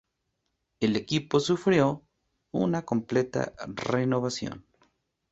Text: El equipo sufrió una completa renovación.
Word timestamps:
El 0.79 0.95
equipo 0.95 1.39
sufrió 1.39 2.01
una 2.51 2.83
completa 2.83 3.53
renovación. 3.67 4.65